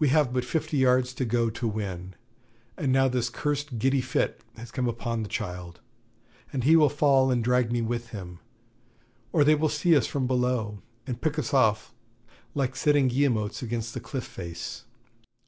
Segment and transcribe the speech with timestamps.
[0.00, 2.14] We have but fifty yards to go to win,
[2.76, 5.78] and now this cursed giddy fit has come upon the child,
[6.52, 8.40] and he will fall and drag me with him;
[9.30, 11.94] or they will see us from below, and pick us off
[12.56, 14.86] like sitting guillemots against the cliff face.'